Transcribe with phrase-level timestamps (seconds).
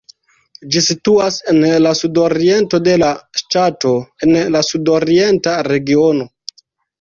[0.75, 3.09] Ĝi situas en la sudoriento de la
[3.43, 3.93] ŝtato
[4.29, 6.29] en la Sudorienta regiono.